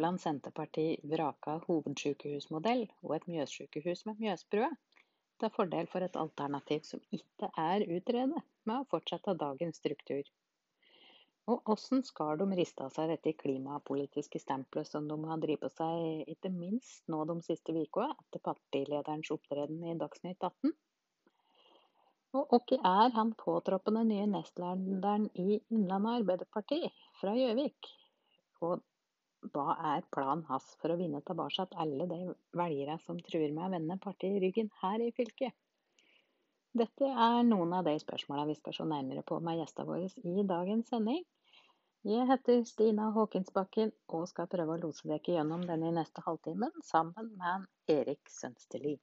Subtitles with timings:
[0.00, 4.70] Oppland Senterparti vraka hovedsykehusmodell og et mjøssykehus med Mjøsbrua
[5.42, 10.22] til fordel for et alternativ som ikke er utredet, med å fortsette dagens struktur.
[11.52, 15.74] Og åssen skal de riste av seg dette klimapolitiske stempelet som de har drevet på
[15.74, 20.76] seg, ikke minst nå de siste ukene, etter partilederens opptreden i Dagsnytt 18?
[22.40, 26.86] Og hvem er han påtroppende nye nestlederen i Innlandet Arbeiderparti
[27.20, 27.98] fra Gjøvik?
[28.64, 28.80] Og
[29.52, 32.20] hva er planen hans for å vinne tilbake alle de
[32.60, 35.56] velgere som truer med å vende partiet i ryggen her i fylket?
[36.76, 40.46] Dette er noen av de spørsmålene vi skal se nærmere på med gjestene våre i
[40.46, 41.24] dagens sending.
[42.06, 46.72] Jeg heter Stina Håkinsbakken og skal prøve å lose dere gjennom den i neste halvtimen
[46.86, 48.94] sammen med Erik Sønsteli.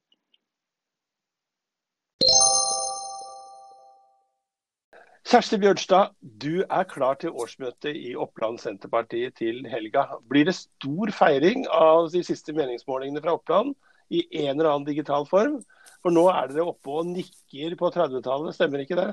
[5.28, 10.06] Kjersti Bjørnstad, du er klar til årsmøtet i Oppland Senterparti til helga.
[10.24, 13.74] Blir det stor feiring av de siste meningsmålingene fra Oppland
[14.08, 15.58] i en eller annen digital form?
[16.00, 19.10] For nå er dere oppe og nikker på 30-tallet, stemmer ikke det?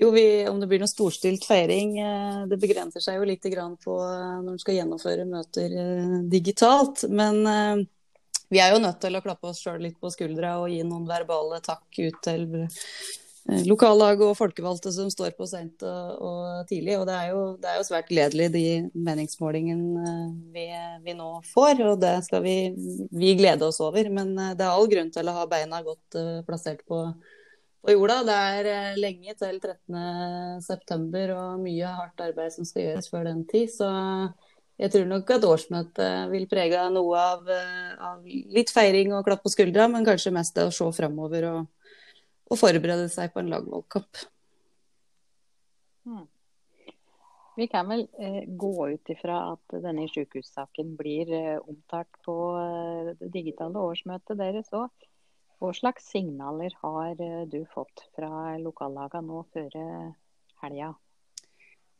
[0.00, 3.98] Jo, vi, Om det blir noe storstilt feiring, eh, det begrenser seg jo litt på
[4.00, 7.04] eh, når en skal gjennomføre møter eh, digitalt.
[7.12, 7.84] Men
[8.48, 11.04] vi er jo nødt til å klappe oss sjøl litt på skuldra og gi noen
[11.04, 12.48] verbale takk ut til
[13.46, 16.96] lokallag og folkevalgte som står på sent og, og tidlig.
[16.98, 18.64] Og det er, jo, det er, jo, svært gledelig, de
[19.06, 20.66] meningsmålingene eh, vi,
[21.04, 21.82] vi, nå får.
[21.92, 22.56] Og det skal vi,
[23.14, 24.10] vi glede oss over.
[24.10, 27.04] Men eh, det er all grunn til å ha beina godt plassert på,
[27.86, 28.18] på jorda.
[28.26, 33.70] Det er lenge til 13.9 og mye hardt arbeid som skal gjøres før den tid.
[33.76, 33.92] Så
[34.76, 37.46] jeg tror nok at årsmøtet vil prege noe av,
[38.10, 41.85] av litt feiring og klapp på skuldra, men kanskje mest det å se framover og
[42.50, 44.24] og forberede seg på en lagvalgkamp.
[46.06, 46.26] Hmm.
[47.56, 53.14] Vi kan vel eh, gå ut ifra at denne sykehussaken blir eh, omtalt på eh,
[53.22, 54.92] det digitale årsmøtet deres òg.
[55.56, 59.80] Hva slags signaler har eh, du fått fra lokallagene nå før
[60.62, 60.92] helga?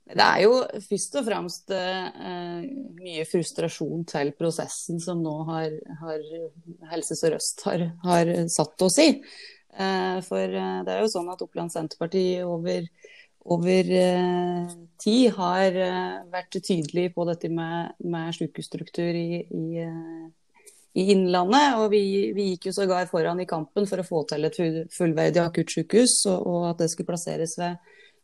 [0.07, 2.67] Det er jo først og fremst eh,
[3.01, 6.23] mye frustrasjon til prosessen som nå har, har
[6.93, 9.09] Helse Sør-Øst har, har, satt oss i.
[9.77, 12.87] Eh, for eh, det er jo sånn at Oppland Senterparti over,
[13.53, 14.71] over eh,
[15.03, 15.77] tid har
[16.33, 19.67] vært tydelig på dette med, med sykehusstruktur i, i,
[20.97, 21.77] i, Innlandet.
[21.83, 22.03] Og vi,
[22.37, 24.59] vi, gikk jo sågar foran i kampen for å få til et
[24.97, 27.77] fullverdig akuttsykehus, og, og at det skulle plasseres ved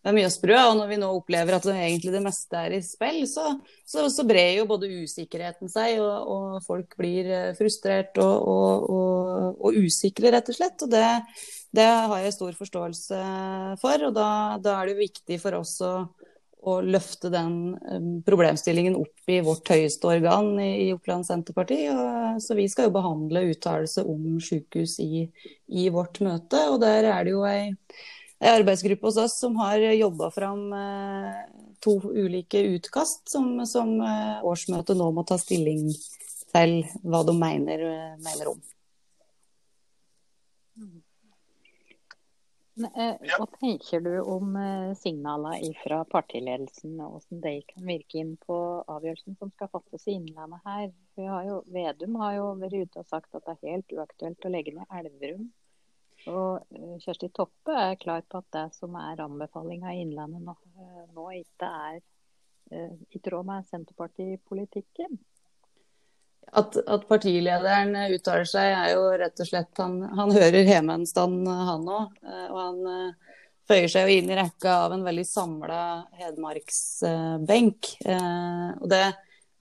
[0.02, 0.58] det er sprø.
[0.70, 3.54] Og når vi nå opplever at det egentlig det meste er i spill, så,
[3.86, 9.60] så, så brer jo både usikkerheten seg, og, og folk blir eh, frustrert og, og,
[9.60, 10.82] og, usikre, rett og slett.
[10.82, 11.06] Og det,
[11.70, 13.22] det, har jeg stor forståelse
[13.82, 14.08] for.
[14.08, 14.28] Og da,
[14.62, 15.92] da er det jo viktig for oss å,
[16.62, 21.84] å løfte den um, problemstillingen opp i vårt høyeste organ i, Oppland Senterparti.
[21.94, 25.28] Og, så vi skal jo behandle uttalelse om sykehus i,
[25.70, 26.64] i vårt møte.
[26.74, 27.70] Og der er det jo ei
[28.42, 31.34] en arbeidsgruppe hos oss som har jobba fram eh,
[31.78, 35.92] to ulike utkast som, som eh, årsmøtet nå må ta stilling
[36.50, 36.75] til
[37.06, 38.58] hva de mener, eh, mener om.
[42.82, 44.56] Hva tenker du om
[44.98, 48.58] signalene fra partiledelsen, og hvordan de kan virke inn på
[48.91, 50.88] avgjørelsen som skal fattes i Innlandet her?
[51.20, 54.56] Har jo, Vedum har jo vært ute og sagt at det er helt uaktuelt å
[54.56, 55.50] legge ned Elverum
[56.31, 60.55] og eh, Kjersti Toppe er klar på at det som er anbefalinga i Innlandet nå,
[60.78, 61.99] eh, nå ikke er
[62.71, 65.19] eh, i tråd med Senterpartipolitikken.
[66.53, 71.87] At, at, partilederen uttaler seg, er jo rett og slett Han, han hører hjemmeenstand, han
[71.87, 72.16] òg.
[72.50, 73.12] Og han
[73.71, 75.78] føyer seg jo inn i rekka av en veldig samla
[76.19, 77.93] hedmarksbenk.
[78.03, 79.05] Og det,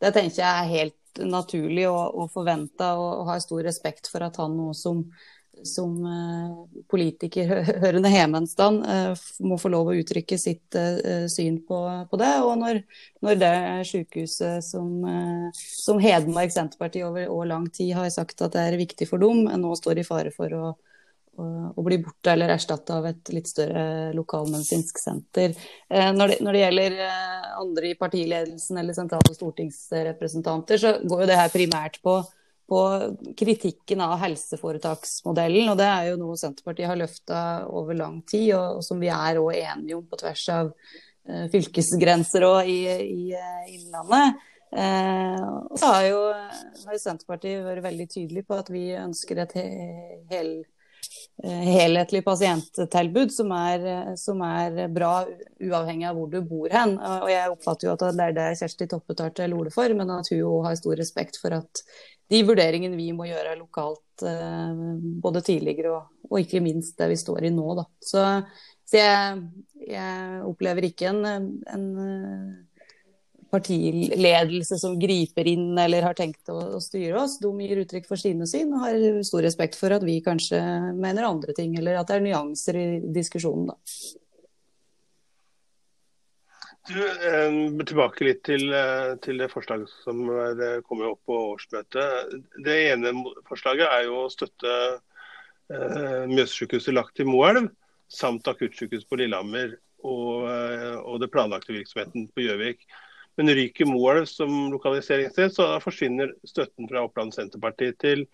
[0.01, 4.25] det, tenker jeg er helt naturlig og, og forventa, og, og har stor respekt for
[4.25, 5.05] at han nå som
[5.67, 7.49] som eh, politiker
[7.83, 8.83] hørende hjemme en stand
[9.45, 11.79] må få lov å uttrykke sitt eh, syn på,
[12.09, 12.31] på det.
[12.45, 12.81] Og når,
[13.25, 13.53] når det
[13.91, 14.89] sykehuset som,
[15.55, 19.45] som, Hedmark Senterparti over, over, lang tid har sagt at det er viktig for dem,
[19.45, 20.73] nå står i fare for å,
[21.37, 21.47] å,
[21.77, 25.55] å bli borte eller erstatta av et litt større lokalmedisinsk senter.
[25.89, 26.99] Når det, når det, gjelder
[27.61, 32.21] andre i partiledelsen eller sentrale stortingsrepresentanter, så går jo det her primært på
[32.71, 32.81] på
[33.37, 35.73] kritikken av helseforetaksmodellen.
[35.73, 39.41] og Det er jo noe Senterpartiet har løfta over lang tid, og, som vi er
[39.41, 44.39] òg enige om på tvers av uh, fylkesgrenser og i, i uh, Innlandet.
[44.71, 49.57] Uh, så har jo, har jo, Senterpartiet vært veldig tydelig på at vi ønsker et
[49.59, 49.67] he
[50.31, 50.53] hel,
[51.41, 55.23] helhetlig pasienttilbud som er, som er, bra
[55.61, 56.97] uavhengig av hvor du bor hen.
[56.99, 60.11] Og jeg oppfatter jo at det er det Kjersti Toppe tar til orde for, men
[60.13, 61.83] at hun òg har stor respekt for at
[62.31, 64.23] de vurderingene vi må gjøre lokalt,
[65.23, 67.65] både tidligere og, og ikke minst det vi står i nå.
[67.81, 67.87] Da.
[68.05, 68.25] Så,
[68.87, 69.41] så jeg,
[69.89, 71.25] jeg, opplever ikke en,
[71.73, 71.87] en
[73.51, 77.37] partiledelse som griper inn eller har tenkt å, å, styre oss.
[77.43, 80.61] De gir uttrykk for sine syn og har stor respekt for at vi kanskje
[80.95, 83.73] mener andre ting, eller at det er nyanser i diskusjonen.
[83.73, 83.77] da.
[86.89, 92.33] Du, eh, tilbake litt til, eh, til, det forslaget som eh, kommer opp på årsmøtet.
[92.65, 93.13] Det ene
[93.49, 94.73] forslaget er jo å støtte
[95.69, 97.69] eh, Mjøssykehuset lagt i Moelv,
[98.11, 100.49] samt akuttsykehus på Lillehammer og,
[101.05, 102.81] og det planlagte virksomheten på Gjøvik.
[103.39, 108.25] Men ryker Moelv som lokaliseringssted, så forsvinner støtten fra Oppland Senterparti til,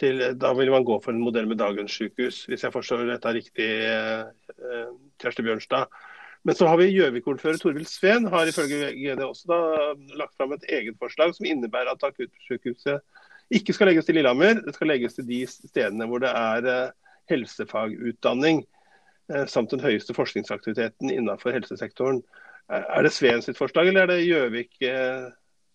[0.00, 3.34] til, Da vil man gå for en modell med dagens sykehus, hvis jeg forstår dette
[3.36, 4.90] riktig, eh,
[5.22, 5.86] Kjersti Bjørnstad.
[6.44, 9.60] Men så har vi Gjøvik-ordfører Torvild Sveen har ifølge GD også da
[10.18, 13.00] lagt fram et eget forslag som innebærer at akuttsykehuset
[13.54, 16.92] ikke skal legges til Lillehammer, det skal legges til de stedene hvor det er eh,
[17.32, 18.64] helsefagutdanning
[19.32, 22.20] eh, samt den høyeste forskningsaktiviteten innenfor helsesektoren.
[22.72, 25.26] Er det Sveen sitt forslag, eller er det Gjøvik eh,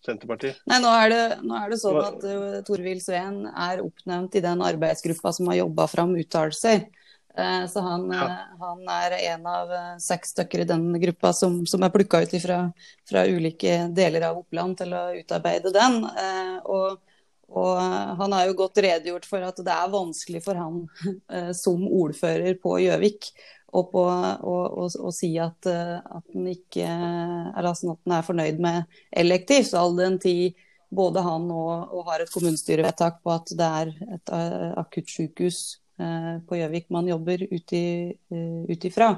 [0.04, 0.54] Senterparti?
[0.70, 4.42] Nei, nå er, det, nå er det sånn at uh, Torvild Sveen er oppnevnt i
[4.44, 6.86] den arbeidsgruppa som har jobba fram uttalelser.
[7.38, 8.24] Uh, så han, ja.
[8.24, 12.24] uh, han, er en av uh, seks stykker i den gruppa som, som er plukka
[12.24, 12.58] ut fra,
[13.06, 16.00] fra, ulike deler av Oppland til å utarbeide den.
[16.64, 16.98] Og,
[17.50, 17.70] og,
[18.18, 20.82] han har jo godt redegjort for at det er vanskelig for han
[21.62, 23.30] som ordfører på Gjøvik
[23.70, 28.58] og, på, og si at, eh, at den ikke er, altså at den er fornøyd
[28.62, 30.58] med elektivt, all den tid
[30.90, 35.78] både han og, har et kommunestyrevedtak på at det er et uh, akuttsykehus
[36.48, 37.72] på Gjøvik man jobber ut,
[38.88, 39.10] ifra.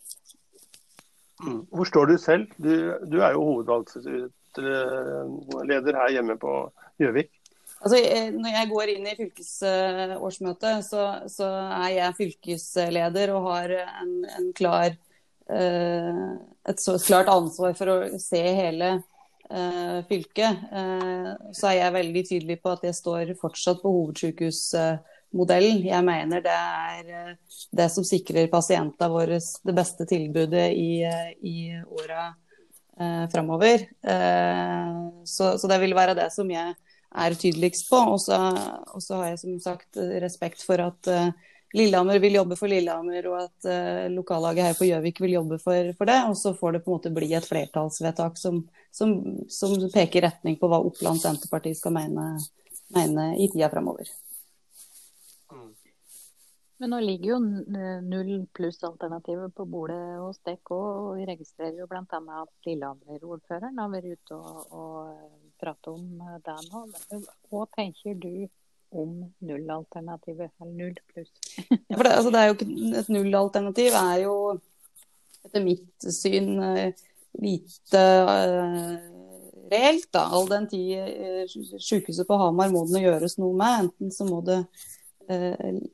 [1.42, 1.64] Mm.
[1.70, 2.46] Hvor står du selv?
[2.58, 2.70] Du,
[3.10, 3.42] du er jo
[4.60, 6.56] hovedvalgsleder her hjemme på
[7.00, 7.30] Gjøvik.
[7.82, 7.98] Altså,
[8.36, 11.48] når jeg går inn i fylkesårsmøtet, så, så
[11.82, 14.94] er jeg fylkesleder og har en, en klar,
[15.50, 16.20] eh,
[16.70, 18.92] et så klart ansvar for å se hele
[19.50, 20.62] eh, fylket.
[20.70, 25.80] Eh, så er jeg veldig tydelig på at jeg står fortsatt på hovedsykehusmodellen modellen.
[25.86, 27.36] Jeg mener det er
[27.72, 31.02] det som sikrer pasientene våre det beste tilbudet i,
[31.40, 32.30] i åra
[33.00, 33.86] eh, framover.
[34.02, 36.74] Eh, så, så, det vil være det som jeg
[37.12, 38.02] er tydeligst på.
[38.14, 38.38] Og så,
[39.16, 41.32] har jeg som sagt respekt for at eh,
[41.72, 45.92] Lillehammer vil jobbe for Lillehammer, og at eh, lokallaget her på Gjøvik vil jobbe for,
[45.96, 46.18] for, det.
[46.28, 48.60] Og så får det på en måte bli et flertallsvedtak som,
[48.92, 49.14] som,
[49.48, 52.34] som peker retning på hva Oppland Senterparti skal mene,
[52.92, 54.10] mene i tida framover.
[56.82, 57.36] Men nå ligger jo
[58.02, 60.80] null pluss-alternativet på bordet hos dere òg.
[60.82, 62.02] Og vi registrerer jo bl.a.
[62.02, 66.08] at Lillehammer-ordføreren har vært ute og, og pratet om
[66.42, 66.80] det nå.
[67.52, 68.48] Hva tenker du
[68.98, 69.12] om
[69.46, 71.30] nullalternativet, eller null pluss?
[71.70, 74.34] ja, for det, altså, det er jo ikke, et nullalternativ er jo
[75.46, 77.04] etter mitt syn eh,
[77.38, 78.02] lite
[79.70, 80.10] reelt.
[80.10, 81.46] da, All den tid
[81.78, 83.86] sykehuset på Hamar må det gjøres noe med.
[83.86, 85.01] Enten så må det Eh,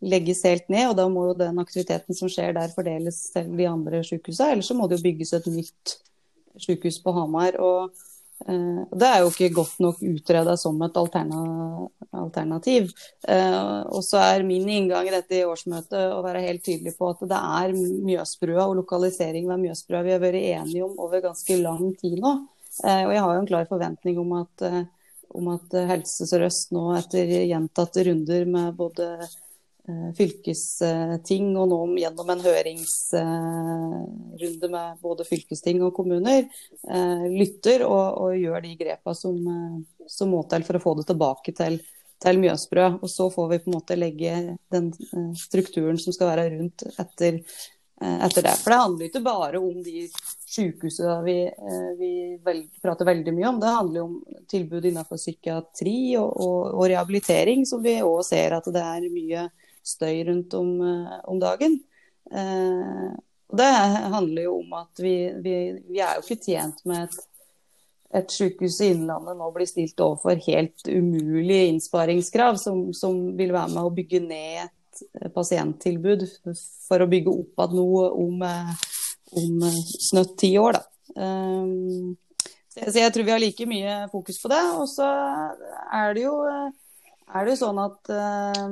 [0.01, 3.67] legges helt ned, og da må jo den aktiviteten som skjer der fordeles til de
[3.69, 4.55] andre sykehusene.
[4.55, 5.97] Eller så må det jo bygges et nytt
[6.59, 7.59] sykehus på Hamar.
[7.63, 7.97] og
[8.47, 11.41] Uh, det er jo ikke godt nok utreda som et alterna
[12.15, 12.93] alternativ.
[13.27, 17.25] Uh, og så er min inngang i dette årsmøtet å være helt tydelig på at
[17.27, 21.91] det er Mjøsbrua og lokalisering av Mjøsbrua vi har vært enige om over ganske lang
[21.99, 22.37] tid nå.
[22.79, 24.63] Og jeg har jo en klar forventning om at
[25.37, 29.11] om at Helse Sør-Øst nå etter gjentatte runder med både
[29.89, 36.45] Eh, fylkesting, og nå gjennom en høringsrunde med både fylkesting og kommuner,
[36.93, 39.81] eh, lytter og, og gjør de grepene som, eh,
[40.13, 41.81] som, må til for å få det tilbake til,
[42.21, 42.99] til Mjøsbrød.
[43.01, 44.93] Og så får vi på en måte legge den
[45.41, 47.41] strukturen som skal være rundt etter,
[47.99, 48.55] etter det.
[48.61, 50.05] For det handler ikke bare om de
[50.49, 51.37] sykehusene vi,
[51.99, 52.11] vi
[52.45, 53.61] vel, prater veldig mye om.
[53.61, 58.69] Det handler om tilbud innenfor psykiatri og, og, og rehabilitering, som vi òg ser at
[58.73, 59.49] det er mye
[59.89, 61.81] støy rundt om, eh, om dagen.
[62.33, 63.09] Eh,
[63.59, 63.73] det
[64.15, 65.57] handler jo om at vi, vi,
[65.89, 67.21] vi er jo ikke tjent med et,
[68.21, 73.73] et sykehus i Innlandet nå blir stilt overfor helt umulige innsparingskrav, som, som vil være
[73.73, 74.75] med å bygge ned eh,
[75.35, 76.25] pasienttilbud
[76.87, 78.45] for å bygge opp igjen noe om,
[79.43, 79.69] om
[80.09, 80.79] snøtt ti år.
[80.79, 80.85] Da.
[82.79, 84.65] Så jeg tror vi har like mye fokus på det.
[84.79, 85.09] Og så
[85.99, 86.37] er det jo
[87.29, 88.69] er det jo sånn at uh,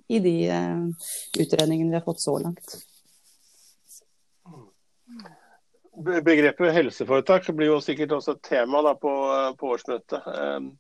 [0.10, 2.78] i de uh, utredningene vi har fått så langt.
[6.04, 9.12] Begrepet helseforetak blir jo sikkert også et tema da, på,
[9.60, 10.26] på årsmøtet.
[10.26, 10.72] Um,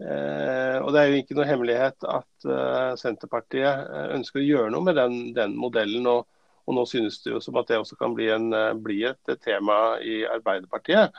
[0.00, 4.70] Eh, og Det er jo ikke noe hemmelighet at eh, Senterpartiet eh, ønsker å gjøre
[4.72, 6.08] noe med den, den modellen.
[6.08, 6.24] Og,
[6.64, 8.48] og, Nå synes det jo som at det også kan bli, en,
[8.80, 11.12] bli et tema i Arbeiderpartiet.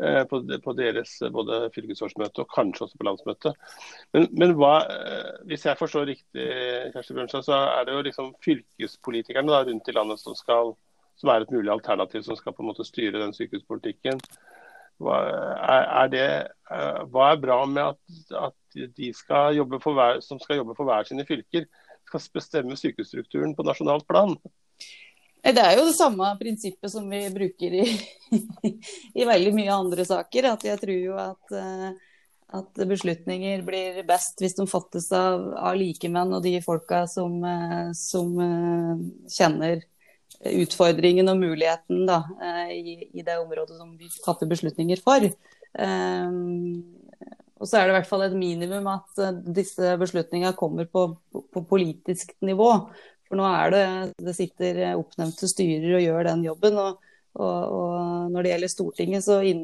[0.00, 3.74] På, på, deres både fylkesårsmøte og kanskje også på landsmøtet.
[4.16, 4.78] Men, men hva,
[5.50, 6.46] hvis jeg forstår riktig,
[6.94, 10.72] Kjersti så er det jo liksom fylkespolitikerne da, rundt i landet som, skal,
[11.20, 14.22] som er et mulig alternativ som skal på en måte styre den sykehuspolitikken.
[15.00, 16.24] Hva er, det,
[16.68, 18.00] eh, hva er bra med at,
[18.50, 21.64] at de skal hver, som skal jobbe for hver sine fylker,
[22.10, 24.36] skal bestemme sykehusstrukturen på nasjonalt plan?
[25.40, 27.84] Det er jo det samme prinsippet som vi bruker i,
[29.20, 30.50] i veldig mye andre saker.
[30.52, 31.86] At jeg tror jo at, eh,
[32.60, 37.88] at, beslutninger blir best hvis de fattes av, av likemenn og de folka som, eh,
[37.96, 38.36] som
[39.32, 39.80] kjenner
[40.40, 45.26] utfordringen og muligheten da, eh, i, i, det området som vi fatter beslutninger for.
[45.76, 46.80] Um,
[47.60, 51.10] og så er det i hvert fall et minimum at eh, disse beslutningene kommer på,
[51.32, 52.72] på, politisk nivå.
[53.30, 53.84] For nå er det
[54.26, 56.82] det sitter oppnevnte styrer og gjør den jobben.
[56.82, 57.06] og
[57.38, 59.60] og, og, når det gjelder Stortinget, så inn,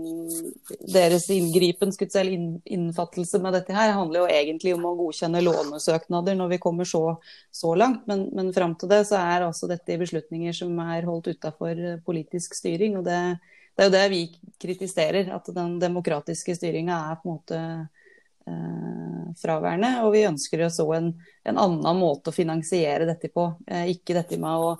[0.87, 6.53] deres inngripen, eller innfattelse med dette her, handler jo egentlig om å godkjenne lånesøknader når
[6.55, 7.03] vi kommer så,
[7.51, 8.07] så langt.
[8.07, 12.55] Men, men fram til det så er altså dette beslutninger som er holdt utafor politisk
[12.55, 13.01] styring.
[13.01, 13.19] og det,
[13.75, 14.23] det, er jo det vi
[14.63, 17.63] kritiserer, at den demokratiske styringa er på en måte
[19.41, 19.93] fraværende.
[20.07, 21.11] Og vi ønsker oss òg en,
[21.45, 23.51] en, annen måte å finansiere dette på.
[23.67, 24.75] Eh, ikke dette med å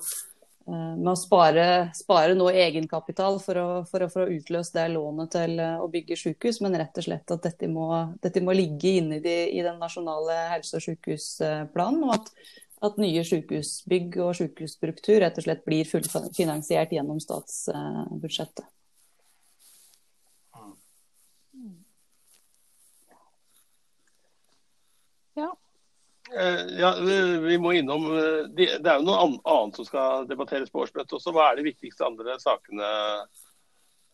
[0.67, 4.89] Eh, med å spare, spare noe egenkapital for å, for, å, for å, utløse det
[4.91, 7.87] lånet til eh, å bygge sykehus, men rett og slett at dette må,
[8.23, 12.03] dette må ligge inne i, de, i, den nasjonale helse- og sykehusplanen.
[12.09, 12.33] Og at,
[12.83, 18.67] at, nye sykehusbygg og sykehusstruktur rett og slett blir fullfinansiert gjennom statsbudsjettet.
[26.35, 26.91] Eh, ja,
[27.41, 31.33] vi må innom eh, Det er jo noe annet som skal debatteres på årsmøtet også.
[31.35, 32.89] Hva er de viktigste andre sakene,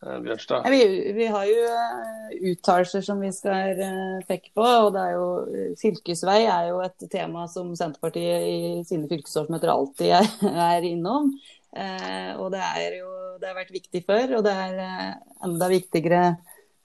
[0.04, 0.68] eh, Bjørnstad?
[0.68, 3.82] Ja, vi, vi, har jo uttalelser som vi skal
[4.30, 4.68] peke på.
[4.68, 10.14] og det er jo Fylkesvei er jo et tema som Senterpartiet i sine fylkesårsmøter alltid
[10.22, 10.32] er,
[10.70, 11.34] er innom.
[11.74, 13.10] Eh, og det er jo
[13.42, 16.26] det har vært viktig før, og det er enda viktigere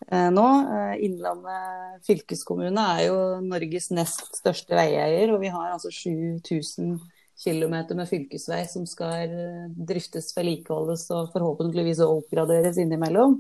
[0.09, 0.47] nå.
[0.73, 6.97] Eh, Innlandet fylkeskommune er jo Norges nest største veieier, og vi har altså 7000
[7.39, 13.39] km med fylkesvei som skal eh, driftes, vedlikeholdes og forhåpentligvis oppgraderes innimellom.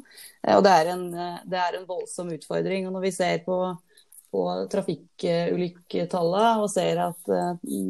[0.58, 1.08] Og det er, en,
[1.48, 2.86] det er en voldsom utfordring.
[2.86, 3.58] Og når vi ser på,
[4.28, 7.32] på trafikkulykketallene og ser at
[7.64, 7.82] i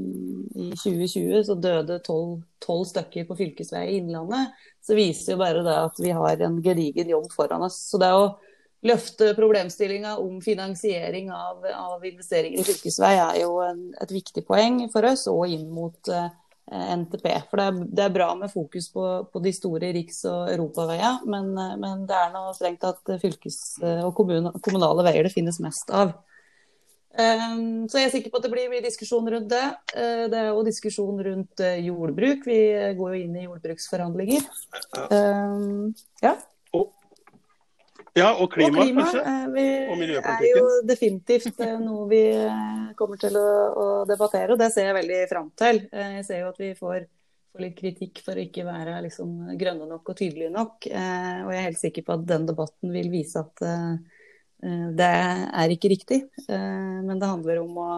[0.79, 4.55] 2020 så døde tolv stykker på fylkesvei i Innlandet,
[4.87, 7.83] så viser jo bare det at vi har en gedigen jobb foran oss.
[7.91, 8.29] Så det er jo
[8.87, 14.85] løfte problemstillinga om finansiering av, av, investeringer i fylkesvei er jo en, et viktig poeng
[14.93, 16.29] for oss, og inn mot uh,
[16.69, 17.27] NTP.
[17.51, 21.27] For det er, det er, bra med fokus på, på de store riks- og europaveiene,
[21.27, 21.51] men,
[21.83, 26.15] men, det er noe strengt at fylkes- og kommunale veier det finnes mest av.
[27.19, 29.65] Um, så jeg er sikker på at det blir mye diskusjon rundt det.
[29.91, 32.47] Uh, det er jo diskusjon rundt uh, jordbruk.
[32.47, 32.61] Vi
[33.01, 34.45] går jo inn i jordbruksforhandlinger.
[35.09, 36.37] Um, ja.
[38.19, 39.37] Ja, og klima, og klima kanskje?
[39.55, 40.49] Vi, og miljøpolitikken?
[40.49, 42.23] er jo definitivt noe vi
[42.99, 45.85] kommer til å, å, debattere, og det ser jeg veldig fram til.
[45.89, 47.09] jeg ser jo at vi får,
[47.55, 50.91] får litt kritikk for å ikke være liksom, grønne nok og tydelige nok.
[50.93, 53.67] og jeg er helt sikker på at den debatten vil vise at
[54.63, 57.89] Eh, det er ikke riktig, eh, men det handler, å,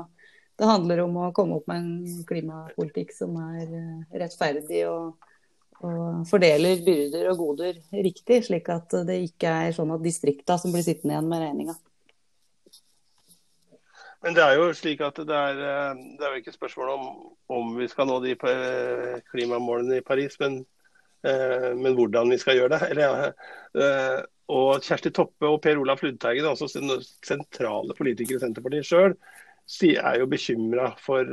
[0.61, 5.30] det handler om å, komme opp med en klimapolitikk som er eh, rettferdig og,
[5.87, 10.75] og fordeler byrder og goder riktig, slik at det ikke er sånn at distrikta som
[10.75, 11.77] blir sittende igjen med regninga.
[14.21, 15.61] Men det er jo slik at det er,
[15.97, 17.07] det er jo ikke spørsmål om
[17.51, 18.37] om vi skal nå de
[19.33, 20.61] klimamålene i Paris, men,
[21.25, 22.91] men hvordan vi skal gjøre det.
[22.93, 23.33] Eller,
[24.53, 29.17] og Kjersti Toppe og Per Olaf Lundteigen, altså sentrale politikere i Senterpartiet sjøl,
[29.89, 31.27] er jo bekymra for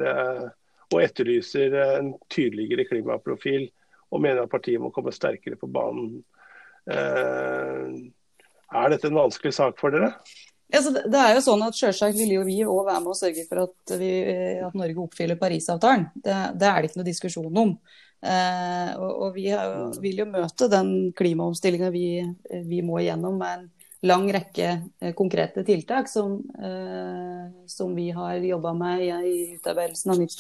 [0.87, 3.67] og etterlyser en tydeligere klimaprofil
[4.11, 6.19] og mener at partiet må komme sterkere på banen.
[6.87, 8.07] Uh,
[8.77, 10.13] er dette en vanskelig sak for dere?
[10.67, 13.45] Ja, det er jo sånn at Selvsagt vil jo vi òg være med og sørge
[13.47, 14.09] for at, vi,
[14.67, 16.09] at Norge oppfyller Parisavtalen.
[16.15, 17.71] Det, det, er det ikke noe diskusjon om.
[18.17, 22.07] Eh, og, og, vi har, vil jo møte den klimaomstillinga vi,
[22.65, 23.67] vi, må gjennom med en
[24.09, 30.15] lang rekke eh, konkrete tiltak som, eh, som vi har jobba med i, i utarbeidelsen
[30.15, 30.35] av nytt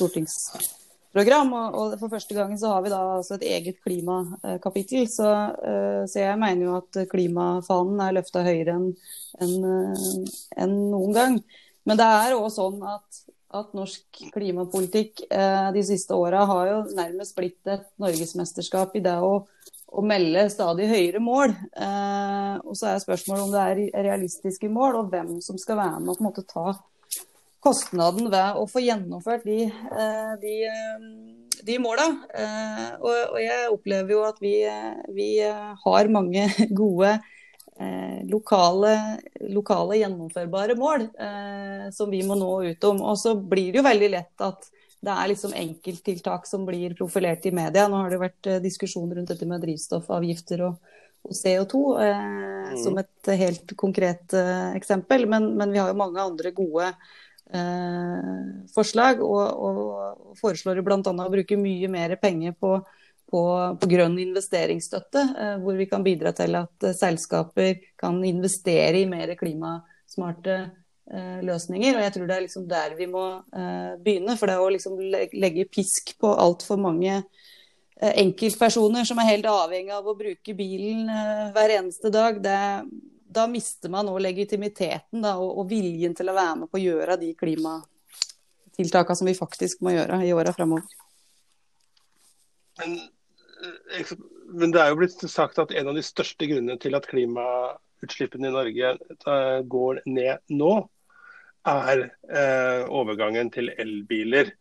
[1.07, 1.53] stortingsprogram.
[1.53, 5.07] Og, og, for første gang så har vi da altså et eget klimakapittel.
[5.09, 5.29] Så,
[5.63, 8.91] eh, så, jeg mener jo at klimafanen er løfta høyere enn
[9.39, 11.41] en, en noen gang.
[11.85, 16.79] Men det er òg sånn at at norsk klimapolitikk eh, de siste åra har jo
[16.97, 19.45] nærmest blitt et norgesmesterskap i det å,
[19.87, 21.55] å melde stadig høyere mål.
[21.55, 26.01] Eh, og så er spørsmålet om det er realistiske mål, og hvem som skal være
[26.01, 26.75] med å på en måte ta
[27.63, 32.07] kostnaden ved å få gjennomført de, eh, de, eh, de måla.
[32.33, 34.55] Eh, og, og, jeg opplever jo at vi,
[35.15, 36.47] vi har mange
[36.83, 37.17] gode
[38.25, 38.91] lokale,
[39.53, 41.03] lokale, gjennomførbare mål
[41.93, 43.03] som vi må nå ut om.
[43.05, 44.65] Og så blir det jo veldig lett at
[45.05, 47.85] det er liksom enkelttiltak som blir profilert i media.
[47.85, 50.79] Nå har det vært diskusjon rundt dette med drivstoffavgifter og,
[51.27, 52.25] og CO2 eh,
[52.71, 52.77] mm.
[52.83, 55.27] som et helt konkret eh, eksempel.
[55.29, 56.91] Men, men, vi har jo mange andre gode
[58.73, 60.99] forslag, og, og foreslår bl.a.
[60.99, 62.73] å bruke mye mer penger på
[63.31, 63.41] på,
[63.81, 69.07] på, grønn investeringsstøtte, eh, hvor vi kan bidra til at eh, selskaper kan investere i
[69.09, 71.97] mer klimasmarte eh, løsninger.
[71.97, 73.25] Og jeg tror det er liksom der vi må
[74.03, 74.37] begynne.
[74.39, 74.99] For det å liksom
[75.35, 77.21] legge pisk på altfor mange
[77.97, 81.07] enkeltpersoner som er helt avhengig av å bruke bilen
[81.55, 82.59] hver eneste dag, det,
[83.37, 86.83] da mister man òg legitimiteten da, og, og, viljen til å være med på å
[86.83, 90.89] gjøre de klimatiltakene som vi faktisk må gjøre i åra framover.
[92.81, 92.97] Men
[94.47, 98.49] men det er jo blitt sagt at en av de største grunnene til at klimautslippene
[98.49, 100.75] i Norge eh, går ned nå,
[101.67, 104.53] er eh, overgangen til elbiler.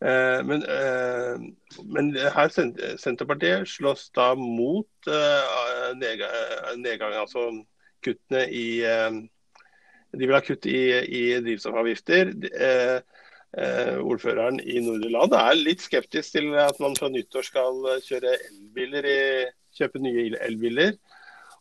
[0.00, 1.44] Eh, men, eh,
[1.84, 7.50] men, her Senterpartiet slåss da mot nedgangen, nedgang, nedgang, altså
[8.04, 9.18] kuttene i eh,
[10.16, 10.80] De vil ha kutt i,
[11.18, 12.32] i drivstoffavgifter.
[12.52, 12.98] Eh,
[13.58, 18.32] eh, ordføreren i Nordre Land er litt skeptisk til at man fra nyttår skal kjøre
[18.50, 19.20] elbiler i,
[19.76, 20.96] kjøpe nye elbiler.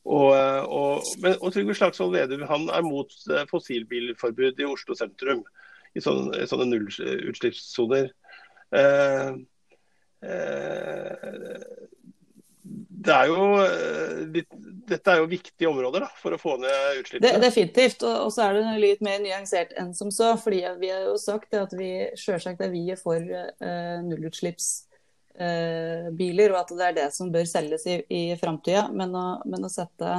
[0.05, 0.31] Og,
[0.69, 3.11] og, men, og Trygve Slagsvold Vedum han er mot
[3.49, 5.41] fossilbilforbud i Oslo sentrum.
[5.95, 8.11] I sånne, sånne nullutslippssoner.
[8.75, 9.31] Eh,
[10.21, 11.55] eh,
[13.05, 14.41] det er jo, eh,
[14.89, 17.41] dette er jo viktige områder da, for å få ned utslippene.
[17.43, 17.99] definitivt.
[18.07, 20.27] Og, så er det litt mer nyansert enn som så.
[20.41, 26.59] fordi Vi har jo sagt at vi selvsagt er vi for uh, nullutslippsbiler, uh, og
[26.63, 28.83] at det er det som bør selges i, i framtida.
[28.91, 29.09] Men,
[29.45, 30.09] men, å sette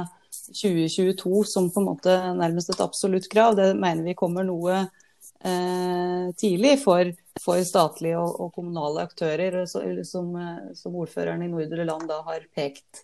[0.47, 6.25] 2022 som på en måte nærmest et absolutt krav, det mener vi kommer noe uh,
[6.39, 7.03] tidlig for
[7.43, 10.33] for statlige og, og kommunale aktører, så, som,
[10.77, 13.03] som, ordføreren i Nordre Land da har pekt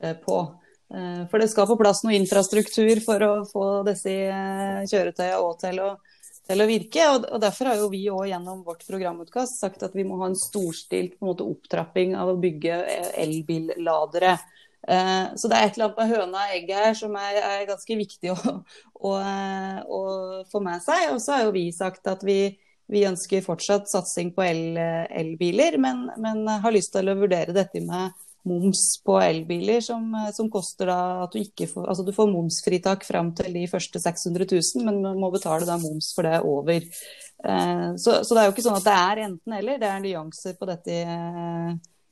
[0.00, 0.42] eh, på.
[0.94, 5.54] Eh, for det skal på plass noe infrastruktur for å få disse eh, kjøretøyene òg
[5.62, 5.80] til,
[6.44, 7.06] til, å virke.
[7.14, 10.30] Og, og Derfor har jo vi òg gjennom vårt programutkast sagt at vi må ha
[10.30, 14.36] en storstilt en måte, opptrapping av å bygge eh, elbilladere.
[14.84, 17.68] Eh, så det er et eller annet med høna og egget her som er, er
[17.70, 18.58] ganske viktig å,
[19.08, 19.14] å,
[19.88, 20.02] å,
[20.50, 21.08] få med seg.
[21.14, 22.38] Og så har jo vi sagt at vi
[22.92, 27.80] vi ønsker fortsatt satsing på el, elbiler, men, men, har lyst til å vurdere dette
[27.84, 28.12] med
[28.44, 33.06] moms på elbiler, som, som koster da at du ikke får Altså du får momsfritak
[33.08, 36.84] fram til de første 600 000, men må betale da moms for det over.
[37.44, 40.58] Eh, så, så, det er jo ikke sånn at det er enten-eller, det er nyanser
[40.60, 41.00] på dette,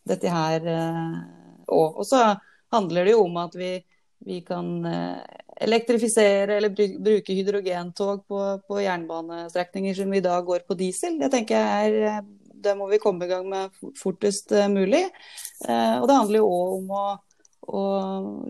[0.09, 0.73] dette her òg.
[0.73, 2.25] Eh, og så
[2.73, 3.75] handler det jo om at vi,
[4.25, 10.77] vi kan eh, elektrifisere eller bruke hydrogentog på, på, jernbanestrekninger som i dag går på
[10.79, 11.19] diesel.
[11.21, 12.23] Det tenker jeg er
[12.63, 15.05] det må vi komme i gang med fortest mulig.
[15.67, 17.05] Eh, og det handler jo òg om å,
[17.75, 17.83] å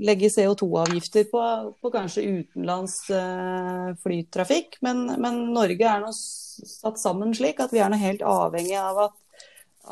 [0.05, 1.43] legge CO2-avgifter på,
[1.81, 4.79] på, kanskje utenlands eh, flytrafikk.
[4.85, 9.07] Men, men, Norge er nå satt sammen slik at vi er nå helt avhengig av
[9.09, 9.17] at,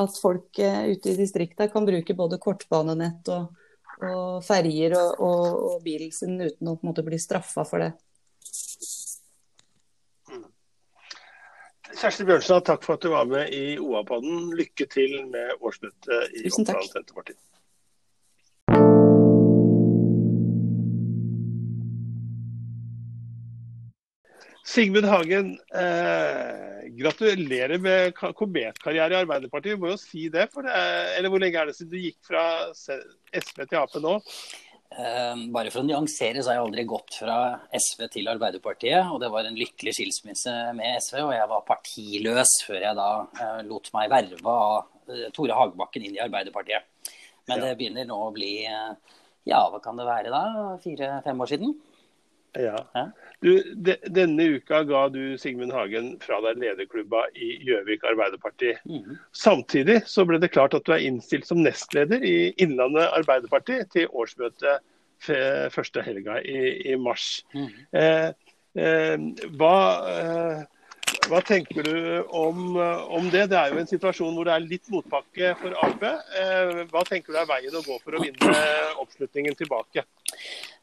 [0.05, 3.49] at folk eh, ute i distriktene kan bruke både kortbanenett og,
[4.09, 7.85] og ferjer og, og, og bilen sin uten å på en måte bli straffa for
[7.85, 7.93] det.
[12.01, 14.53] Kjersti Bjørnstad, takk for at du var med i OA-podden.
[14.57, 17.35] Lykke til med årsmøtet i Oppland
[24.71, 29.75] Sigmund Hagen, eh, gratulerer med kometkarriere i Arbeiderpartiet.
[29.75, 32.21] Vi må jo si det, det er, eller Hvor lenge er det siden du gikk
[32.29, 34.13] fra SV til Ap nå?
[34.91, 37.41] Eh, bare for å nyansere, så har jeg aldri gått fra
[37.75, 39.11] SV til Arbeiderpartiet.
[39.11, 43.11] Og det var en lykkelig skilsmisse med SV, og jeg var partiløs før jeg da
[43.43, 44.79] eh, lot meg verve av
[45.11, 46.87] eh, Tore Hagebakken inn i Arbeiderpartiet.
[47.51, 49.17] Men det begynner nå å bli eh,
[49.51, 50.45] ja, hva kan det være da?
[50.87, 51.75] Fire-fem år siden?
[52.59, 52.81] Ja.
[53.41, 58.75] Du, de, denne uka ga du Sigmund Hagen fra deg lederklubba i Gjøvik Arbeiderparti.
[58.91, 59.19] Mm.
[59.37, 64.11] Samtidig så ble det klart at du er innstilt som nestleder i Innlandet Arbeiderparti til
[64.11, 64.85] årsmøtet
[65.75, 67.43] første helga i, i mars.
[67.53, 68.29] Mm eh,
[68.81, 69.17] eh,
[69.61, 69.77] hva
[70.09, 70.61] eh,
[71.31, 73.49] hva tenker du om, om, det?
[73.51, 76.05] Det er jo en situasjon hvor det er litt motpakke for Ap.
[76.07, 78.55] Eh, hva tenker du er veien å gå for å vinne
[79.03, 80.05] oppslutningen tilbake?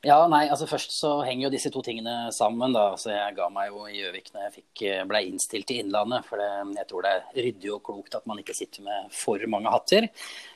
[0.05, 2.73] Ja, nei, altså Først så henger jo disse to tingene sammen.
[2.75, 6.27] da, så Jeg ga meg jo i Gjøvik når jeg fikk, ble innstilt i Innlandet.
[6.27, 9.41] For det, jeg tror det er ryddig og klokt at man ikke sitter med for
[9.49, 10.09] mange hatter.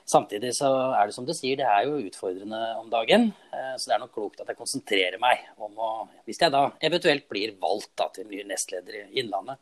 [0.06, 3.32] Samtidig så er det som du sier, det er jo utfordrende om dagen.
[3.50, 5.92] Eh, så det er nok klokt at jeg konsentrerer meg om å
[6.30, 9.58] Hvis jeg da eventuelt blir valgt da, til ny nestleder i Innlandet,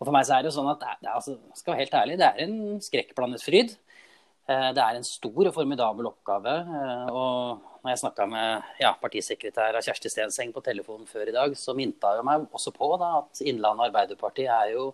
[0.00, 1.98] og for meg så er det jo sånn at det er, altså, skal være helt
[2.00, 3.76] ærlig, det er en skrekkblandet fryd.
[4.50, 6.54] Eh, det er en stor og formidabel oppgave.
[6.62, 11.54] Eh, og når jeg snakka med ja, partisekretær Kjersti Stenseng på telefonen før i dag,
[11.58, 14.90] så minta jeg meg også på da, at Innlandet Arbeiderparti er jo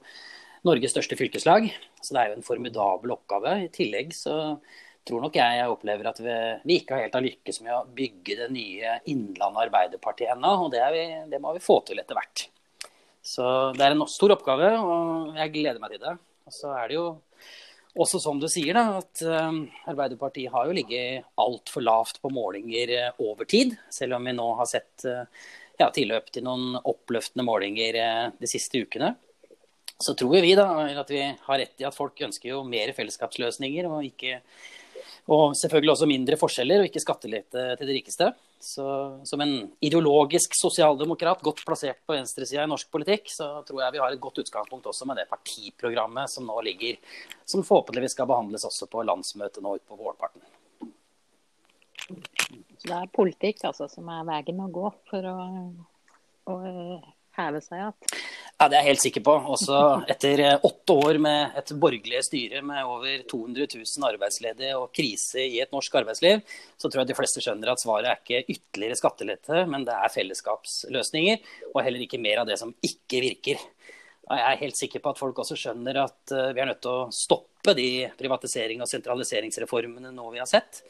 [0.69, 1.71] Norges største fylkeslag.
[2.03, 3.57] Så det er jo en formidabel oppgave.
[3.65, 4.37] I tillegg så
[5.09, 6.37] tror nok jeg jeg opplever at vi,
[6.69, 10.53] vi ikke helt har lykkes med å bygge det nye Innlandet Arbeiderparti ennå.
[10.67, 12.49] Og det, vi, det må vi få til etter hvert.
[13.25, 16.15] Så det er en stor oppgave, og jeg gleder meg til det.
[16.49, 17.09] Og så er det jo
[17.97, 19.55] også som du sier, da, at uh,
[19.91, 23.77] Arbeiderpartiet har jo ligget altfor lavt på målinger uh, over tid.
[23.95, 25.25] Selv om vi nå har sett uh,
[25.81, 27.99] ja, tilløp til noen oppløftende målinger
[28.35, 29.13] de siste ukene.
[29.99, 30.67] Så tror vi da
[31.01, 34.41] at vi har rett i at folk ønsker jo mer fellesskapsløsninger og ikke
[35.29, 38.31] og selvfølgelig også mindre forskjeller, og ikke skattelette til de rikeste.
[38.61, 38.85] Så
[39.25, 44.01] som en ideologisk sosialdemokrat godt plassert på venstresida i norsk politikk, så tror jeg vi
[44.03, 46.99] har et godt utgangspunkt også med det partiprogrammet som nå ligger,
[47.47, 50.43] som forhåpentligvis skal behandles også på landsmøtet nå utpå vårparten.
[52.09, 55.39] Så det er politikk altså som er veien å gå for å,
[56.51, 56.59] å
[57.39, 57.97] heve seg igjen?
[58.59, 59.35] Ja, Det er jeg helt sikker på.
[59.55, 59.79] Også
[60.11, 65.45] etter eh, åtte år med et borgerlig styre med over 200 000 arbeidsledige og krise
[65.45, 66.43] i et norsk arbeidsliv,
[66.75, 70.15] så tror jeg de fleste skjønner at svaret er ikke ytterligere skattelette, men det er
[70.15, 73.63] fellesskapsløsninger, og heller ikke mer av det som ikke virker.
[74.29, 77.05] Jeg er helt sikker på at folk også skjønner at eh, vi er nødt til
[77.05, 80.83] å stoppe de privatisering- og sentraliseringsreformene nå vi har sett.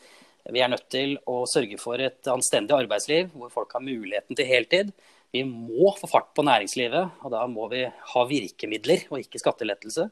[0.49, 4.49] Vi er nødt til å sørge for et anstendig arbeidsliv hvor folk har muligheten til
[4.49, 4.93] heltid
[5.35, 10.09] vi må få fart på næringslivet, og da må vi ha virkemidler og ikke skattelettelse.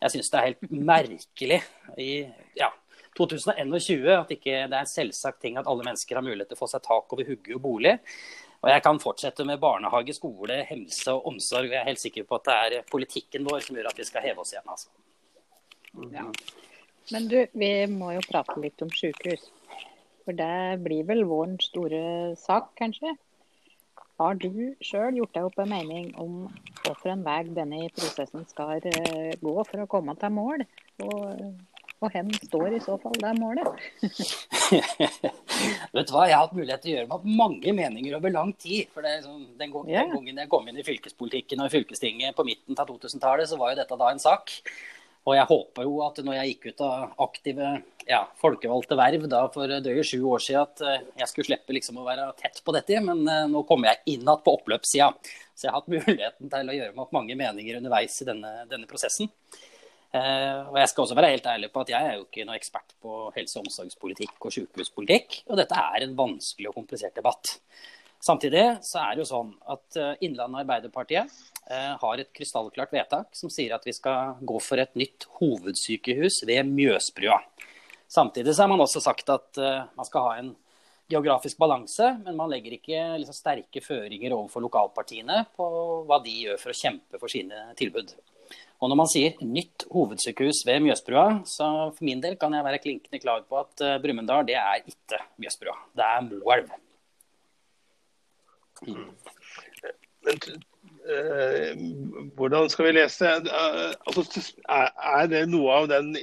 [0.00, 1.60] Jeg syns det er helt merkelig
[2.00, 2.10] i
[2.58, 2.70] ja,
[3.18, 6.62] 2021 at ikke det er en selvsagt ting at alle mennesker har mulighet til å
[6.64, 7.94] få seg tak over hugget og bolig.
[8.64, 11.68] Og jeg kan fortsette med barnehage, skole, helse og omsorg.
[11.68, 14.06] og Jeg er helt sikker på at det er politikken vår som gjør at vi
[14.08, 14.70] skal heve oss igjen.
[14.72, 14.88] Altså.
[16.14, 16.24] Ja.
[17.12, 19.44] Men du, vi må jo prate litt om sykehus.
[20.24, 22.00] For det blir vel vårens store
[22.40, 23.12] sak, kanskje?
[24.20, 26.44] Har du sjøl gjort deg opp en mening om
[26.84, 30.66] hvilken vei denne prosessen skal eh, gå for å komme til mål?
[31.02, 31.54] Og
[32.04, 33.68] Og hen står i så fall det målet?
[35.94, 38.52] Vet du hva, Jeg har hatt mulighet til å gjøre meg mange meninger over lang
[38.60, 38.90] tid.
[38.92, 40.02] for sånn, den, gang, yeah.
[40.02, 43.60] den, gangen jeg kom inn i fylkespolitikken og i fylkestinget på midten av 2000-tallet, så
[43.60, 44.52] var jo dette da en sak.
[45.24, 47.68] Og jeg håper jo at når jeg gikk ut av aktive
[48.04, 52.00] ja, folkevalgte verv da for drøye sju år siden, at eh, jeg skulle slippe liksom
[52.00, 53.00] å være tett på dette.
[53.04, 55.08] Men uh, nå kommer jeg inn igjen på oppløpssida.
[55.54, 58.52] Så jeg har hatt muligheten til å gjøre meg opp mange meninger underveis i denne,
[58.68, 59.32] denne prosessen.
[60.14, 62.60] Eh, og jeg skal også være helt ærlig på at jeg er jo ikke noen
[62.60, 65.40] ekspert på helse- og omsorgspolitikk og sykehuspolitikk.
[65.48, 67.56] Og dette er en vanskelig og komplisert debatt.
[68.24, 71.32] Samtidig så er det jo sånn at eh, Innlandet Arbeiderpartiet
[71.68, 76.40] eh, har et krystallklart vedtak som sier at vi skal gå for et nytt hovedsykehus
[76.48, 77.36] ved Mjøsbrua.
[78.08, 80.52] Samtidig så har man også sagt at man skal ha en
[81.10, 85.66] geografisk balanse, men man legger ikke liksom, sterke føringer overfor lokalpartiene på
[86.06, 88.14] hva de gjør for å kjempe for sine tilbud.
[88.78, 92.80] Og når man sier nytt hovedsykehus ved Mjøsbrua, så for min del kan jeg være
[92.86, 95.76] klinkende klar på at Brumunddal det er ikke Mjøsbrua.
[95.96, 96.74] Det er Moelv.
[100.24, 100.40] Men
[101.10, 101.70] uh,
[102.38, 103.36] hvordan skal vi lese?
[103.48, 104.24] Uh, altså,
[104.64, 106.14] er, det noe av den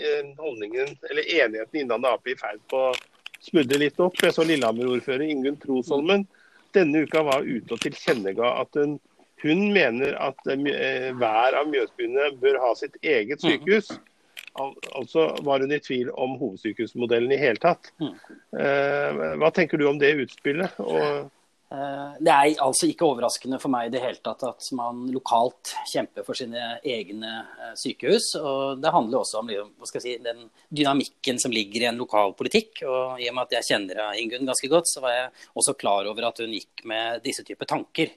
[0.41, 2.95] holdningen, eller enigheten Innlandet Ap i ferd på å
[3.41, 4.17] smudre litt opp?
[4.21, 6.27] Jeg så Lillehammer-ordfører Ingunn Trosholmen
[6.75, 8.99] denne uka var ute og tilkjennega at hun
[9.41, 13.47] hun mener at eh, hver av Mjøsbyene bør ha sitt eget mhm.
[13.47, 13.91] sykehus.
[14.59, 17.89] Al altså var hun i tvil om hovedsykehusmodellen i hele tatt.
[18.01, 18.17] Mhm.
[18.59, 20.77] Eh, hva tenker du om det utspillet?
[20.83, 21.23] Og eh,
[21.71, 26.25] det er altså ikke overraskende for meg i det hele tatt at man lokalt kjemper
[26.27, 27.29] for sine egne
[27.79, 28.33] sykehus.
[28.41, 29.51] og Det handler også om
[29.95, 32.83] si, den dynamikken som ligger i en lokal politikk.
[32.83, 36.11] og I og med at jeg kjenner Ingunn ganske godt, så var jeg også klar
[36.11, 38.11] over at hun gikk med disse typer tanker.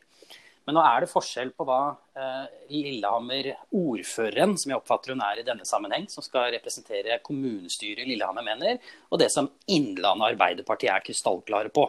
[0.64, 1.80] Men nå er det forskjell på hva
[2.16, 8.08] eh, Lillehammer-ordføreren, som jeg oppfatter hun er i denne sammenheng, som skal representere kommunestyret i
[8.14, 11.84] Lillehammer, mener, og det som Innlandet Arbeiderparti er krystallklare på.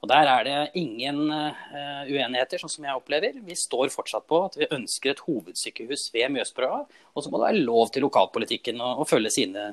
[0.00, 3.36] Og Der er det ingen uh, uenigheter, sånn som jeg opplever.
[3.44, 6.78] Vi står fortsatt på at vi ønsker et hovedsykehus ved Mjøsbrua.
[7.12, 9.66] Og så må det være lov til lokalpolitikken å, å følge sine,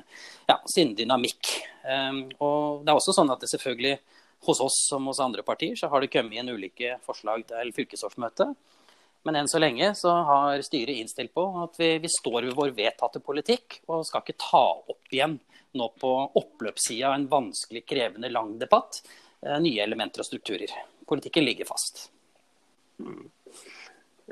[0.50, 1.54] ja, sin dynamikk.
[1.80, 3.96] Um, og det er også sånn at det selvfølgelig
[4.46, 8.52] hos oss som hos andre partier så har det kommet inn ulike forslag til fylkesårsmøtet.
[9.26, 12.74] Men enn så lenge så har styret innstilt på at vi, vi, står ved vår
[12.76, 15.38] vedtatte politikk og skal ikke ta opp igjen
[15.76, 19.02] nå på oppløpssida en vanskelig, krevende, lang debatt
[19.62, 20.72] nye elementer og strukturer.
[21.08, 22.08] Politikken ligger fast.
[22.98, 23.28] Mm.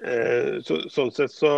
[0.02, 1.52] Eh, så, sånn sett så,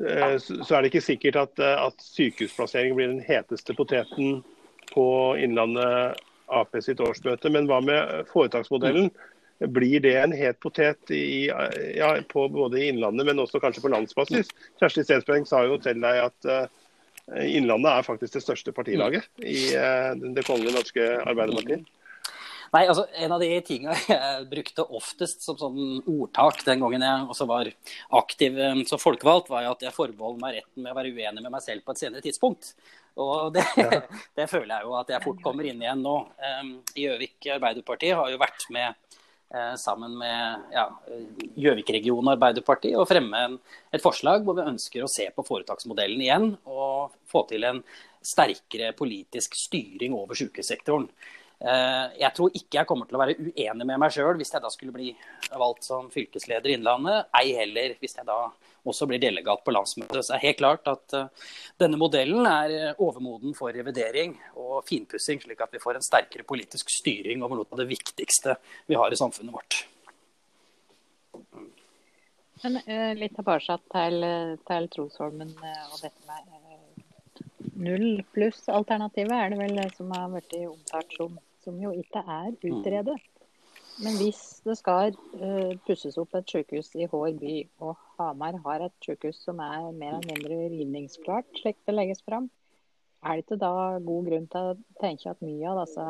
[0.00, 4.40] eh, så, er det ikke sikkert at, eh, at sykehusplassering blir den heteste poteten
[4.92, 5.06] på
[5.40, 7.50] Innlandet Ap sitt årsmøte.
[7.52, 9.10] Men hva med foretaksmodellen?
[9.72, 13.92] Blir det en het potet i, ja, på både i Innlandet, men også kanskje på
[13.92, 14.50] landsbasis?
[14.80, 16.66] Kjersti Stensberg sa jo til deg at uh,
[17.38, 21.86] Innlandet er faktisk det største partilaget i uh, Det kongelige norske Arbeiderpartiet.
[22.74, 27.30] Nei, altså En av de tingene jeg brukte oftest som sånn ordtak den gangen jeg
[27.30, 27.70] også var
[28.18, 31.54] aktiv eh, som folkevalgt, var at jeg forbeholder meg retten med å være uenig med
[31.54, 32.72] meg selv på et senere tidspunkt.
[33.20, 34.00] Og det, ja.
[34.38, 36.16] det, føler jeg jo at jeg fort kommer inn igjen nå.
[36.98, 38.88] Gjøvik Arbeiderparti har jo vært med
[39.54, 40.74] eh, sammen med
[41.54, 43.56] Gjøvik-regionen ja, Arbeiderparti og fremme en,
[43.94, 47.80] et forslag hvor vi ønsker å se på foretaksmodellen igjen og få til en
[48.24, 51.06] sterkere politisk styring over sykehussektoren.
[51.62, 54.62] Eh, jeg tror ikke jeg kommer til å være uenig med meg sjøl hvis jeg
[54.64, 55.12] da skulle bli
[55.54, 57.30] valgt som fylkesleder i Innlandet.
[57.38, 58.38] Ei heller hvis jeg da
[58.84, 60.18] også blir delegat på landsmøtet.
[60.20, 61.46] Så det er helt klart at uh,
[61.80, 66.44] denne modellen er eh, overmoden for revidering og finpussing, slik at vi får en sterkere
[66.44, 68.58] politisk styring over noe av det viktigste
[68.90, 69.78] vi har i samfunnet vårt.
[72.64, 72.76] Men
[73.16, 74.28] litt tilbake til,
[74.68, 76.63] til Trosholmen og dette med
[77.76, 83.16] null pluss-alternativet, er det vel som har blitt omtalt som, som jo ikke er utredet.
[84.02, 87.54] Men hvis det skal uh, pusses opp et sykehus i Hår by,
[87.86, 92.48] og Hamar har et sykehus som er mer eller mindre rivningsklart, slik det legges fram,
[93.24, 96.08] er det ikke da god grunn til å tenke at mye av disse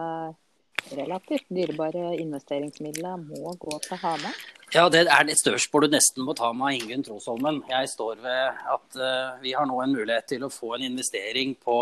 [0.97, 4.41] relativt dyrebare investeringsmidlene må gå til Hamar?
[4.75, 7.61] Ja, Det er et spørsmål du nesten må ta med Ingunn Trosholmen.
[7.69, 11.53] Jeg står ved at uh, vi har nå en mulighet til å få en investering
[11.63, 11.77] på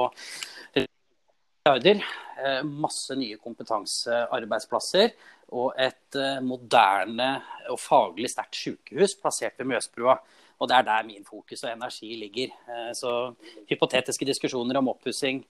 [0.76, 2.02] milliarder.
[2.36, 5.14] Uh, masse nye kompetansearbeidsplasser
[5.56, 7.30] og et uh, moderne
[7.72, 10.18] og faglig sterkt sykehus plassert ved Mjøsbrua.
[10.60, 12.52] Og Det er der min fokus og energi ligger.
[12.94, 13.32] Så
[13.72, 15.40] hypotetiske diskusjoner om oppussing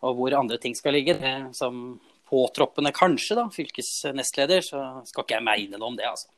[0.00, 5.36] og hvor andre ting skal ligge, det, som påtroppende kanskje, da, fylkesnestleder, så skal ikke
[5.36, 6.08] jeg mene noe om det.
[6.08, 6.32] altså.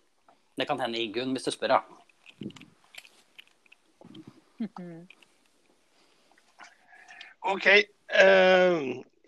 [0.59, 1.81] Det kan hende Ingunn, hvis du spør, da.
[7.53, 7.66] OK.
[8.09, 8.79] Uh,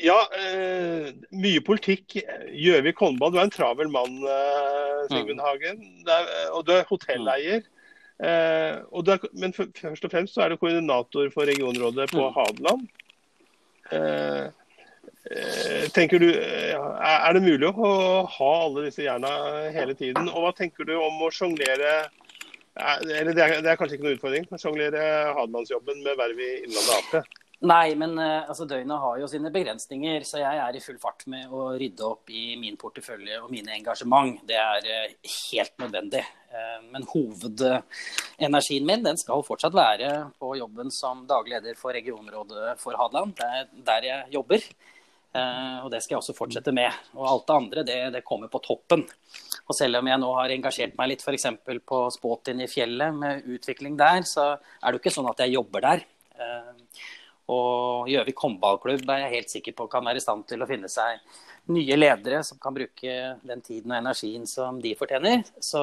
[0.02, 2.18] ja, uh, mye politikk.
[2.50, 3.32] Gjøvik håndball.
[3.32, 5.44] Du er en travel mann, uh, Sigmund mm.
[5.46, 5.84] Hagen.
[6.08, 7.62] Er, og du er hotelleier.
[8.20, 8.82] Er,
[9.32, 12.34] men først og fremst så er du koordinator for regionrådet på mm.
[12.36, 12.82] Hadeland.
[15.94, 17.90] Tenker du, Er det mulig å
[18.24, 19.34] ha alle disse jerna
[19.74, 20.30] hele tiden?
[20.32, 22.08] Og hva tenker du om å sjonglere
[22.80, 25.04] eller det er, det er, kanskje ikke noe utfordring å sjonglere
[25.36, 27.38] Hadelandsjobben med verv i Innlandet Ap?
[27.60, 30.22] Nei, men altså, døgnet har jo sine begrensninger.
[30.24, 33.74] Så jeg er i full fart med å rydde opp i min portefølje og mine
[33.76, 34.38] engasjement.
[34.48, 36.22] Det er helt nødvendig.
[36.88, 40.08] Men hovedenergien min den skal fortsatt være
[40.40, 43.36] på jobben som daglig leder for regionrådet for Hadeland.
[43.36, 44.64] Det er der jeg jobber.
[45.30, 46.90] Og det skal jeg også fortsette med.
[47.14, 49.04] Og alt det andre det, det kommer på toppen.
[49.68, 51.46] Og selv om jeg nå har engasjert meg litt f.eks.
[51.86, 55.54] på Spåtin i fjellet med utvikling der, så er det jo ikke sånn at jeg
[55.54, 56.02] jobber der.
[57.50, 60.90] Og Gjøvik håndballklubb er jeg helt sikker på kan være i stand til å finne
[60.90, 61.22] seg
[61.70, 63.14] nye ledere som kan bruke
[63.46, 65.42] den tiden og energien som de fortjener.
[65.62, 65.82] Så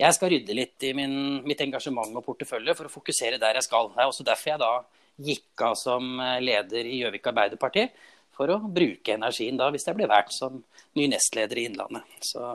[0.00, 3.68] jeg skal rydde litt i min, mitt engasjement og portefølje for å fokusere der jeg
[3.68, 3.92] skal.
[3.92, 4.72] Det er også derfor jeg da
[5.26, 7.86] gikk av som leder i Gjøvik Arbeiderparti.
[8.36, 10.60] For å bruke energien da, hvis jeg blir valgt som
[10.96, 12.18] ny nestleder i Innlandet.
[12.24, 12.52] Så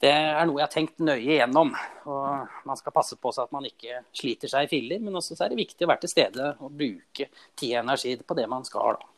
[0.00, 1.72] det er noe jeg har tenkt nøye igjennom.
[2.08, 5.36] Og man skal passe på seg at man ikke sliter seg i filler, men også
[5.36, 8.46] så er det viktig å være til stede og bruke tid og energi på det
[8.50, 9.00] man skal.
[9.00, 9.10] da.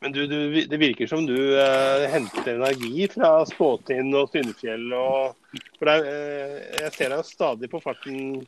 [0.00, 0.38] Men du, du,
[0.70, 4.86] det virker som du eh, henter energi fra Spåtind og Syndfjell.
[4.94, 8.44] Og, for deg, eh, jeg ser deg stadig på farten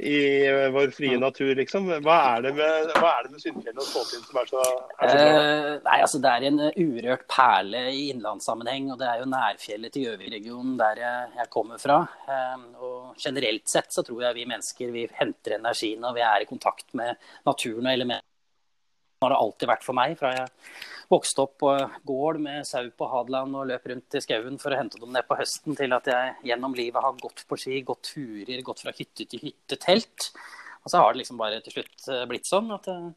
[0.00, 1.88] i eh, vår frie natur, liksom.
[2.04, 4.62] Hva er det med, hva er det med Syndfjellet og Spåtind som er så,
[4.96, 5.42] er så bra?
[5.42, 9.28] Eh, nei, altså Det er en eh, urørt perle i innlandssammenheng, og det er jo
[9.32, 12.00] nærfjellet til Gjøvik-regionen der jeg, kommer fra.
[12.30, 16.44] Eh, og generelt sett så tror jeg vi mennesker vi henter energi når vi er
[16.46, 18.26] i kontakt med naturen og elementene.
[19.20, 20.16] Det har det alltid vært for meg.
[20.16, 20.48] fra jeg
[21.10, 21.72] vokste opp på
[22.06, 25.26] gård med sau på Hadeland og løp rundt i skauen for å hente dem ned
[25.26, 28.94] på høsten, til at jeg gjennom livet har gått på ski, gått turer, gått fra
[28.94, 30.30] hytte til hytte, telt.
[30.80, 33.08] Og så har det liksom bare til slutt eh, blitt sånn at eh,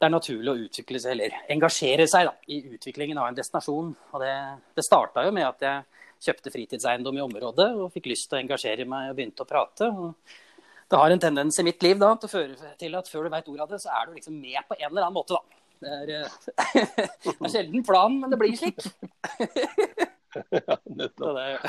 [0.00, 3.92] det er naturlig å utvikle seg, eller engasjere seg da, i utviklingen av en destinasjon.
[4.10, 4.32] Og det,
[4.74, 8.42] det starta jo med at jeg kjøpte fritidseiendom i området og fikk lyst til å
[8.42, 9.90] engasjere meg og begynte å prate.
[9.92, 10.34] Og
[10.90, 13.34] det har en tendens i mitt liv da, til å føre til at før du
[13.36, 15.38] veit ordet av det, så er du liksom med på en eller annen måte.
[15.38, 15.61] da.
[15.82, 16.30] Det er, eh,
[17.26, 18.78] det er sjelden planen, men det blir slik.
[20.58, 21.66] ja, nettopp.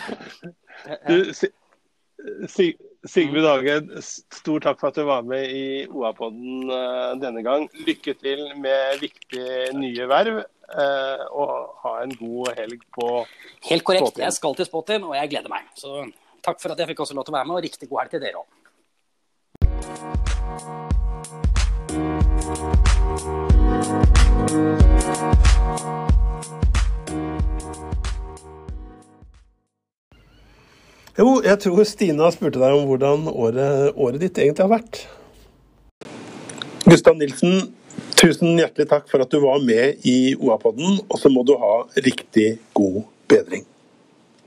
[1.10, 1.17] Du,
[3.10, 7.65] Sigmund Hagen, stor takk for at du var med i OA-podden eh, denne gang.
[7.88, 13.10] Lykke til med viktige nye verv, eh, og ha en god helg på
[13.67, 14.21] Helt korrekt.
[14.21, 15.67] Jeg skal til Spotin, og jeg gleder meg.
[15.80, 16.06] Så
[16.45, 18.15] takk for at jeg fikk også lov til å være med, og riktig god helg
[18.15, 18.62] til dere òg.
[31.13, 35.04] Jo, jeg tror Stina spurte deg om hvordan året, året ditt egentlig har vært.
[36.88, 37.67] Gustav Nilsen,
[38.17, 41.76] tusen hjertelig takk for at du var med i OA-podden, og så må du ha
[42.02, 43.67] riktig god bedring.